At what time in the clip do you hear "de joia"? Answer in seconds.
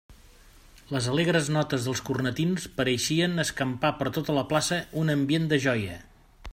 5.55-6.01